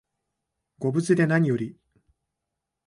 [0.79, 1.77] ご無事でなにより